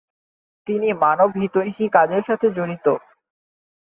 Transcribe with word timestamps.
তিনি 0.67 0.87
মানবহিতৈষী 1.01 1.85
কাজের 1.95 2.23
সাথে 2.27 2.47
জড়িত। 2.57 2.85